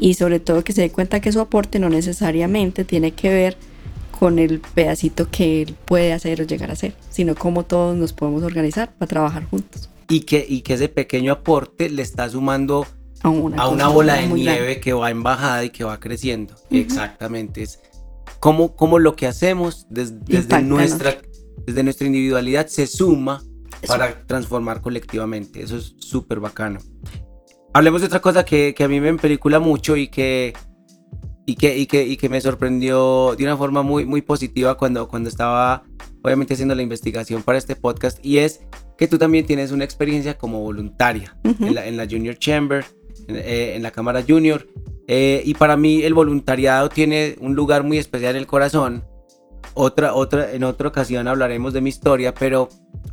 [0.00, 3.56] y sobre todo que se dé cuenta que su aporte no necesariamente tiene que ver
[4.18, 8.12] con el pedacito que él puede hacer o llegar a hacer, sino cómo todos nos
[8.12, 9.90] podemos organizar para trabajar juntos.
[10.08, 12.86] Y que, y que ese pequeño aporte le está sumando
[13.22, 16.54] a una, bola de nieve que va en bajada y que va creciendo.
[16.70, 17.62] Exactamente.
[17.62, 17.80] Es
[18.38, 21.16] como, como lo que hacemos desde, nuestra,
[21.66, 23.42] desde nuestra individualidad se suma
[23.86, 25.62] para transformar colectivamente.
[25.62, 26.80] Eso es súper bacano.
[27.74, 30.54] Hablemos de otra cosa que, que, a mí me película mucho y que,
[31.44, 35.08] y que, y que, y que me sorprendió de una forma muy, muy positiva cuando,
[35.08, 35.82] cuando estaba
[36.22, 38.62] obviamente haciendo la investigación para este podcast y es
[38.96, 42.84] que tú también tienes una experiencia como voluntaria en, la, en, la, Junior Chamber,
[43.26, 44.66] en, eh, en la Cámara Junior.
[45.06, 49.04] Eh, y para mí el voluntariado tiene un lugar muy especial en el corazón.
[49.74, 52.68] Otra, otra, en otra ocasión hablaremos de mi historia, pero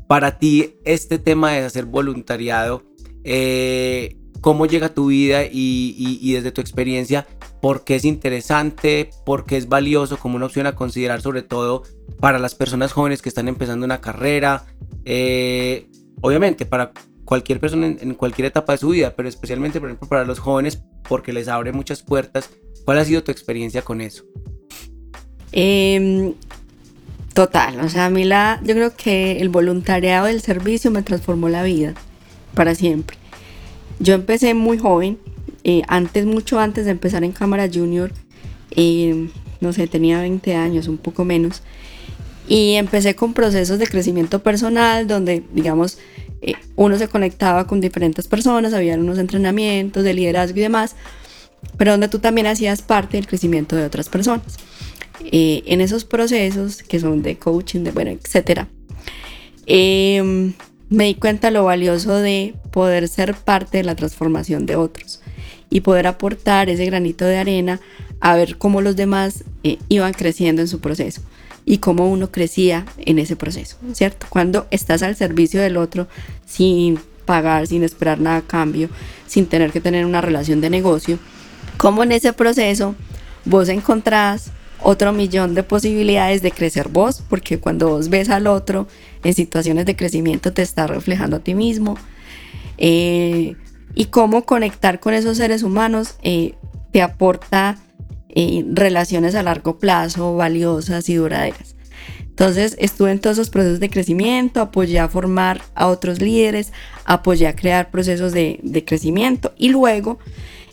[0.07, 2.83] para ti este tema de hacer voluntariado,
[3.23, 7.27] eh, ¿cómo llega tu vida y, desde tu experiencia?
[7.61, 9.11] ¿Por qué es interesante?
[9.25, 11.83] ¿Por qué es valioso como una opción a considerar sobre todo
[12.19, 14.65] para las personas jóvenes que están empezando una carrera?
[16.23, 16.91] obviamente, para
[17.31, 20.83] cualquier persona en, cualquier etapa de su vida, pero especialmente, por ejemplo, para los jóvenes,
[21.07, 22.49] porque les abre muchas puertas.
[22.83, 24.25] ¿Cuál ha sido tu experiencia con eso?
[25.53, 26.33] Em,
[27.33, 31.47] total, o sea, a mí la, yo creo que el voluntariado del servicio me transformó
[31.47, 31.93] la vida
[32.53, 33.20] para siempre.
[34.01, 35.19] Yo empecé muy joven,
[35.63, 38.11] eh, antes, mucho antes de empezar en Cámara Junior,
[38.71, 41.61] em, no sé, tenía 20 años, un poco menos,
[42.47, 45.99] y empecé con procesos de crecimiento personal donde, digamos,
[46.41, 50.95] eh, uno se conectaba con diferentes personas, había unos entrenamientos de liderazgo y demás,
[51.77, 54.57] pero donde tú también hacías parte del crecimiento de otras personas.
[55.31, 58.67] Eh, en esos procesos que son de coaching, de bueno, etcétera,
[59.67, 60.53] em,
[60.91, 65.21] me di cuenta lo valioso de poder ser parte de la transformación de otros
[65.69, 67.79] y poder aportar ese granito de arena
[68.19, 71.21] a ver cómo los demás eh, iban creciendo en su proceso
[71.65, 74.27] y cómo uno crecía en ese proceso, ¿cierto?
[74.29, 76.07] Cuando estás al servicio del otro
[76.45, 78.89] sin pagar, sin esperar nada a cambio,
[79.27, 81.19] sin tener que tener una relación de negocio,
[81.77, 82.95] cómo en ese proceso
[83.45, 88.87] vos encontrás otro millón de posibilidades de crecer vos, porque cuando vos ves al otro
[89.23, 91.97] en situaciones de crecimiento te está reflejando a ti mismo,
[92.77, 93.55] eh,
[93.93, 96.55] y cómo conectar con esos seres humanos eh,
[96.91, 97.77] te aporta
[98.29, 101.75] eh, relaciones a largo plazo valiosas y duraderas.
[102.21, 106.71] Entonces estuve en todos esos procesos de crecimiento, apoyé a formar a otros líderes,
[107.05, 110.17] apoyé a crear procesos de, crecimiento y luego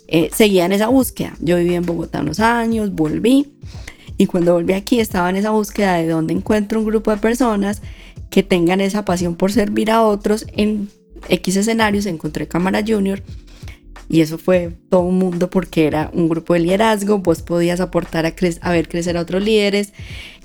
[0.06, 1.34] eh, seguía en esa búsqueda.
[1.40, 3.52] Yo viví en Bogotá unos años, volví
[4.18, 7.80] y cuando volví aquí estaba en esa búsqueda de dónde encuentro un grupo de personas
[8.30, 10.90] que tengan esa pasión por servir a otros en
[11.28, 12.04] X escenarios.
[12.04, 13.22] Encontré Cámara Junior
[14.08, 18.26] y eso fue todo un mundo porque era un grupo de liderazgo, vos podías aportar
[18.26, 19.92] a, a ver crecer a otros líderes,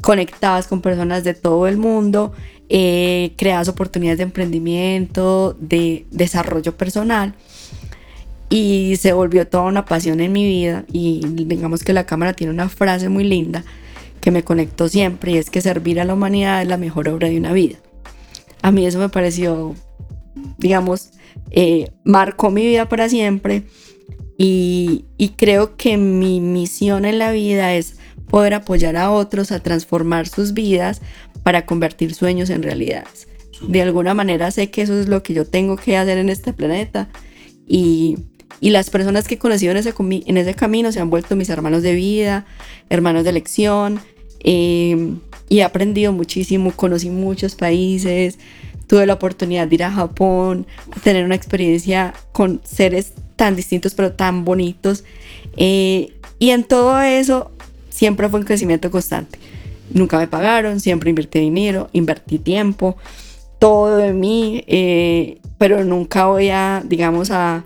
[0.01, 2.33] conectabas con personas de todo el mundo,
[2.69, 7.35] eh, creabas oportunidades de emprendimiento, de desarrollo personal
[8.55, 12.53] y se volvió toda una pasión en mi vida y digamos que la cámara tiene
[12.53, 13.63] una frase muy linda
[14.21, 17.29] que me conectó siempre y es que servir a la humanidad es la mejor obra
[17.29, 17.77] de una vida.
[18.61, 19.73] A mí eso me pareció,
[20.59, 21.13] digamos,
[21.49, 23.63] eh, marcó mi vida para siempre
[24.37, 27.95] y, creo que mi misión en la vida es
[28.29, 31.01] poder apoyar a otros a transformar sus vidas
[31.41, 33.27] para convertir sueños en realidades.
[33.67, 36.53] De alguna manera sé que eso es lo que yo tengo que hacer en este
[36.53, 37.09] planeta
[37.67, 38.17] y,
[38.61, 41.83] las personas que he conocido en ese, en ese camino se han vuelto mis hermanos
[41.83, 42.45] de vida,
[42.89, 43.99] hermanos de elección
[44.43, 45.15] eh,
[45.49, 48.39] y he aprendido muchísimo, conocí muchos países,
[48.87, 50.67] tuve la oportunidad de ir a Japón,
[51.03, 55.03] tener una experiencia con seres tan distintos pero tan bonitos.
[55.57, 57.51] Eh, y en todo eso
[57.89, 59.39] siempre fue un crecimiento constante.
[59.91, 62.97] Nunca me pagaron, siempre invertí dinero, invertí tiempo,
[63.59, 67.63] todo de mí, eh, pero nunca voy a, digamos, a,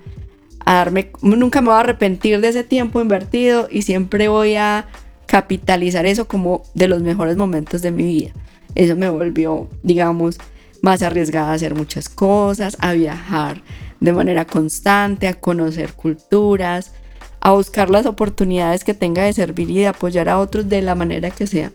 [0.67, 4.85] a darme, nunca me voy a arrepentir de ese tiempo invertido y siempre voy a
[5.25, 8.31] capitalizar eso como de los mejores momentos de mi vida.
[8.75, 10.37] Eso me volvió, digamos,
[10.81, 13.61] más arriesgada a hacer muchas cosas, a viajar
[14.01, 16.91] de manera constante, a conocer culturas,
[17.39, 20.95] a buscar las oportunidades que tenga de servir y de apoyar a otros de la
[20.95, 21.71] manera que sea.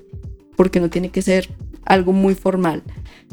[0.55, 1.49] porque no tiene que ser
[1.87, 2.83] algo muy formal.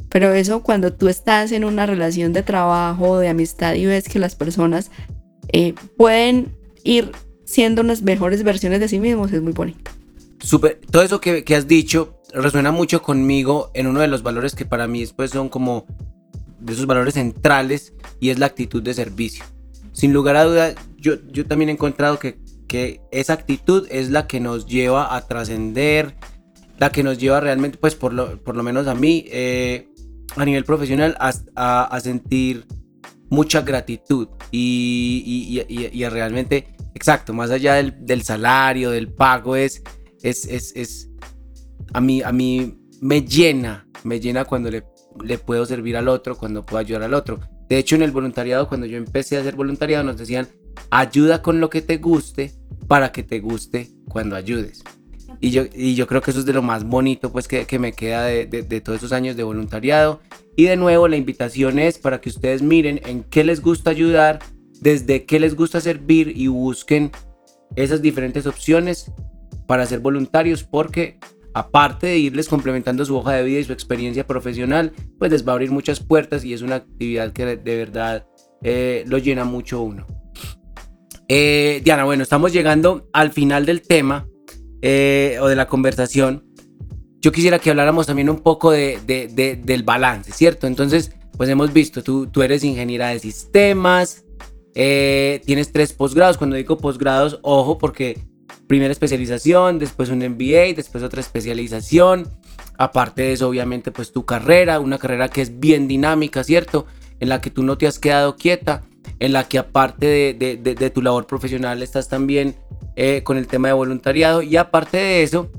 [0.08, 4.20] Pero eso cuando tú estás en una relación de trabajo de amistad y ves que
[4.20, 4.90] las personas
[5.52, 7.12] eh, pueden ir
[7.46, 9.92] siendo unas mejores versiones de sí mismos, es muy bonito.
[10.40, 14.56] Super, todo eso que, que has dicho resuena mucho conmigo en uno de los valores
[14.56, 15.86] que para mí después son como
[16.60, 19.44] de esos valores centrales y es la actitud de servicio.
[19.94, 24.28] Sin lugar a dudas, yo, yo también he encontrado que, que esa actitud es la
[24.28, 26.16] que nos lleva a trascender,
[26.78, 29.90] la que nos lleva realmente, pues por lo, por lo menos a mí, eh,
[30.36, 31.34] a nivel profesional, a,
[31.84, 32.66] a, sentir
[33.30, 39.84] mucha gratitud y, y, y, realmente, exacto, más allá del, del salario, del pago, es,
[40.22, 41.10] es, es, es,
[41.94, 44.84] a mí, a mí me llena, me llena cuando le,
[45.24, 47.40] le puedo servir al otro, cuando puedo ayudar al otro.
[47.70, 50.48] De hecho, en el voluntariado, cuando yo empecé a hacer voluntariado, nos decían,
[50.90, 52.54] ayuda con lo que te guste
[52.88, 54.84] para que te guste cuando ayudes.
[55.42, 57.80] Y yo, y yo creo que eso es de lo más bonito pues que, que
[57.80, 60.20] me queda de, de, todos esos años de voluntariado.
[60.60, 64.40] Y de nuevo la invitación es para que ustedes miren en qué les gusta ayudar,
[64.82, 67.12] desde qué les gusta servir y busquen
[67.78, 69.10] esas diferentes opciones
[69.68, 71.18] para ser voluntarios porque
[71.54, 75.54] aparte de irles complementando su hoja de vida y su experiencia profesional, pues les va
[75.54, 78.28] a abrir muchas puertas y es una actividad que de verdad
[78.62, 80.08] eh, lo llena mucho uno.
[81.30, 84.28] Eh, Diana, bueno, estamos llegando al final del tema
[84.82, 86.49] eh, o de la conversación.
[87.22, 90.68] Yo quisiera que habláramos también un poco de, de, de, del balance, ¿cierto?
[90.68, 94.24] Entonces, pues hemos visto, tú, tú eres ingeniera de sistemas,
[94.76, 96.38] eh, tienes tres posgrados.
[96.38, 98.20] Cuando digo posgrados, ojo, porque
[98.68, 102.28] primera especialización, después un MBA, después otra especialización.
[102.78, 106.86] Aparte de eso, obviamente, pues tu carrera, una carrera que es bien dinámica, ¿cierto?
[107.20, 108.84] En la que tú no te has quedado quieta,
[109.20, 112.56] en la que aparte de, de, tu labor profesional estás también
[112.96, 115.52] eh, con el tema de voluntariado y aparte de eso,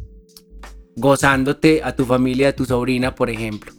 [0.96, 3.72] gozándote a tu familia, a tu sobrina, por ejemplo.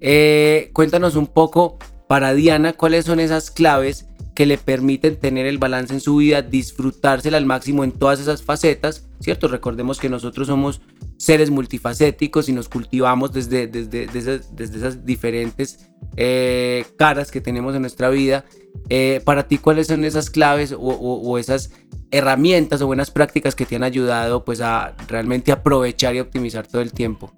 [0.00, 5.58] Eh, cuéntanos un poco para Diana cuáles son esas claves que le permiten tener el
[5.58, 9.48] balance en su vida, disfrutársela al máximo en todas esas facetas, ¿cierto?
[9.48, 10.80] Recordemos que nosotros somos
[11.18, 17.74] seres multifacéticos y nos cultivamos desde, desde, desde, desde esas diferentes eh, caras que tenemos
[17.74, 18.44] en nuestra vida.
[18.88, 21.70] Eh, para ti, ¿cuáles son esas claves o, o, o, esas
[22.12, 26.82] herramientas o buenas prácticas que te han ayudado pues a realmente aprovechar y optimizar todo
[26.82, 27.32] el tiempo?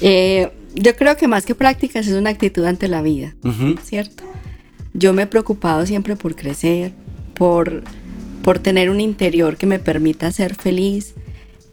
[0.00, 3.78] Eh, yo creo que más que prácticas es una actitud ante la vida, uh -huh.
[3.80, 4.24] ¿cierto?
[4.98, 6.92] yo me he preocupado siempre por crecer,
[7.34, 7.82] por,
[8.42, 11.14] por tener un interior que me permita ser feliz,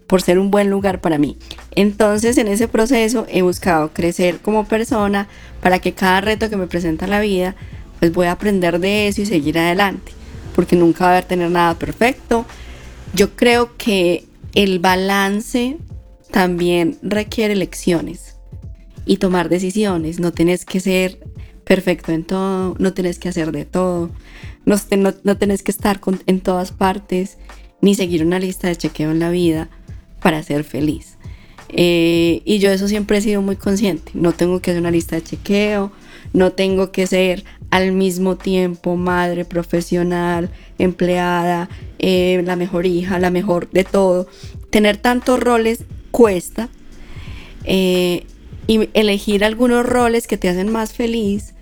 [0.07, 1.37] por ser un buen lugar para mí.
[1.71, 5.27] Entonces en ese proceso he buscado crecer como persona
[5.61, 7.55] para que cada reto que me presenta la vida,
[7.99, 10.11] pues voy a aprender de eso y seguir adelante,
[10.55, 12.45] porque nunca va a haber tener nada perfecto.
[13.13, 15.77] Yo creo que el balance
[16.31, 18.37] también requiere lecciones
[19.05, 21.19] y tomar decisiones, no tienes que ser
[21.63, 24.09] perfecto en todo, no tenés que hacer de todo,
[24.65, 27.37] no, no, no tenés que estar con, en todas partes,
[27.81, 29.69] ni seguir una lista de chequeo en la vida
[30.21, 31.17] para ser feliz.
[31.69, 35.15] Eh, y yo eso siempre he sido muy consciente, no tengo que hacer una lista
[35.15, 35.91] de chequeo,
[36.35, 43.31] no tengo que ser al mismo tiempo madre, profesional, empleada, eh, la mejor hija, la
[43.31, 44.27] mejor de todo.
[44.69, 46.69] Tener tantos roles cuesta.
[47.63, 48.25] Eh,
[48.67, 51.53] y elegir algunos roles que te hacen más feliz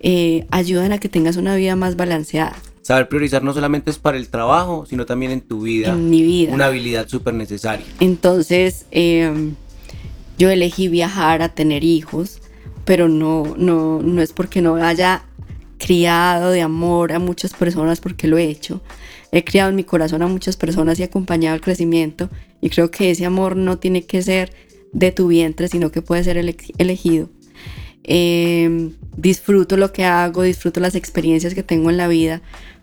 [0.00, 2.56] eh, ayudan a que tengas una vida más balanceada.
[2.82, 5.92] Saber priorizar no solamente es para el trabajo, sino también en tu vida.
[5.92, 6.52] En mi vida.
[6.52, 7.86] Una habilidad súper necesaria.
[8.00, 9.52] Entonces, eh,
[10.36, 12.41] yo elegí viajar a tener hijos,
[12.84, 15.24] pero no, no, no es porque no haya
[15.78, 18.80] criado de amor a muchas personas, porque lo he hecho.
[19.32, 22.28] He criado en mi corazón a muchas personas y acompañado el crecimiento.
[22.60, 24.52] Y creo que ese amor no tiene que ser
[24.92, 27.30] de tu vientre, sino que puede ser ele elegido.
[28.04, 32.42] Eh, disfruto lo que hago, disfruto las experiencias que tengo en la vida,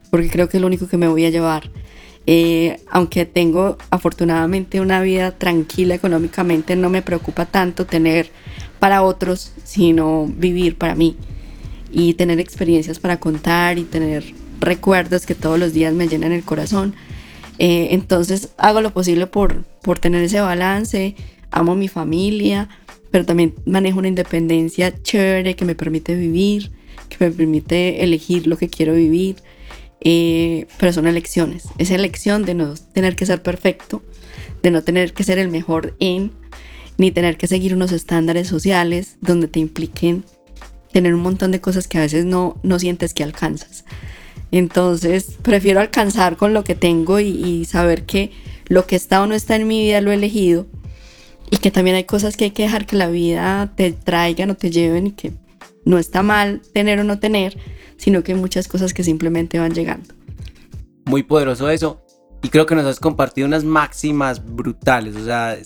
[0.10, 1.72] porque creo que es lo único que me voy a llevar.
[2.26, 8.30] Eh, aunque tengo afortunadamente una vida tranquila económicamente, no me preocupa tanto tener
[8.80, 11.16] para otros, sino vivir para mí
[11.92, 14.24] y tener experiencias para contar y tener
[14.60, 16.96] recuerdos que todos los días me llenan el corazón.
[17.58, 21.16] Eh, entonces hago lo posible por, por tener ese balance,
[21.52, 22.70] amo mi familia,
[23.12, 26.72] pero también manejo una independencia chévere que me permite vivir,
[27.10, 29.38] que me permite elegir lo que quiero vivir.
[30.02, 31.68] Eh, pero son elecciones.
[31.78, 34.02] Esa elección de no tener que ser perfecto,
[34.64, 36.32] de no tener que ser el mejor en,
[37.00, 40.26] ni tener que seguir unos estándares sociales donde te impliquen
[40.92, 43.86] tener un montón de cosas que a veces no, no sientes que alcanzas.
[44.52, 48.32] Entonces, prefiero alcanzar con lo que tengo y, y saber que
[48.68, 50.68] lo que está o no está en mi vida lo he elegido
[51.52, 54.56] y que también hay cosas que hay que dejar que la vida te traigan o
[54.56, 55.32] te lleven y que
[55.86, 57.58] no está mal tener o no tener,
[57.98, 60.14] sino que hay muchas cosas que simplemente van llegando.
[61.06, 62.02] Muy poderoso eso.
[62.42, 65.16] Y creo que nos has compartido unas máximas brutales.
[65.16, 65.58] O sea,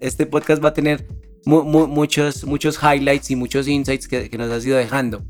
[0.00, 1.06] este podcast va a tener
[1.46, 5.24] muchos, muchos highlights y muchos insights que, nos has ido dejando.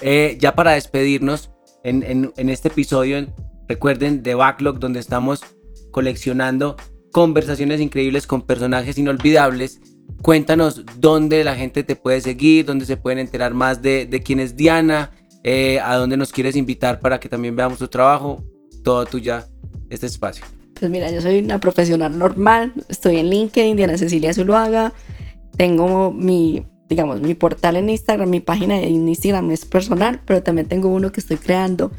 [0.00, 1.50] Eh, ya para despedirnos,
[1.82, 3.26] en, en este episodio,
[3.68, 5.40] recuerden de Backlog, donde estamos
[5.90, 6.76] coleccionando
[7.12, 9.80] conversaciones increíbles con personajes inolvidables.
[10.22, 14.40] Cuéntanos dónde la gente te puede seguir, dónde se pueden enterar más de, de quién
[14.40, 15.12] es Diana,
[15.44, 18.44] eh, a dónde nos quieres invitar para que también veamos tu trabajo.
[18.82, 19.46] Todo tuya,
[19.90, 20.44] este espacio.
[20.74, 24.92] Pues mira, yo soy una profesional normal, estoy en LinkedIn, Diana Cecilia Zuluaga,
[25.56, 30.68] tengo mi, digamos, mi portal en Instagram, mi página en Instagram es personal, pero también
[30.68, 31.90] tengo uno que estoy creando.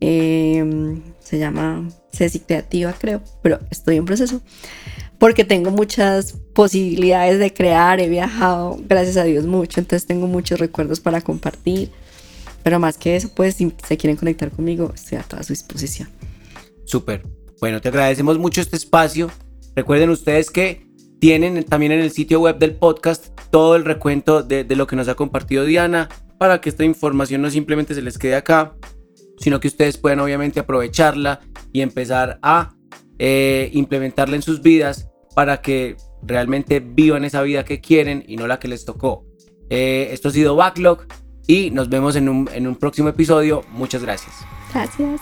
[0.00, 4.40] Eh, se llama Ceci Creativa, creo, pero estoy en proceso
[5.18, 10.60] porque tengo muchas posibilidades de crear, he viajado, gracias a Dios, mucho, entonces tengo muchos
[10.60, 11.90] recuerdos para compartir,
[12.62, 16.08] pero más que eso, pues si se quieren conectar conmigo, estoy a toda su disposición.
[16.88, 17.22] Súper.
[17.60, 19.30] Bueno, te agradecemos mucho este espacio.
[19.76, 20.86] Recuerden ustedes que
[21.20, 25.06] tienen también en el sitio web del podcast todo el recuento de, lo que nos
[25.08, 26.08] ha compartido Diana
[26.38, 28.74] para que esta información no simplemente se les quede acá,
[29.38, 31.40] sino que ustedes puedan obviamente aprovecharla
[31.74, 32.74] y empezar a
[33.18, 38.46] eh, implementarla en sus vidas para que realmente vivan esa vida que quieren y no
[38.46, 39.26] la que les tocó.
[39.68, 41.06] Eh, esto ha sido Backlog
[41.46, 43.62] y nos vemos en un, en un próximo episodio.
[43.72, 44.34] Muchas gracias.
[44.72, 45.20] Gracias.